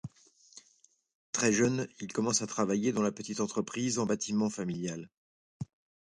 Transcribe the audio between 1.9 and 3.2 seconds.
il commence à travailler dans la